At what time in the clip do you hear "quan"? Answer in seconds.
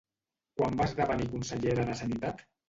0.61-0.77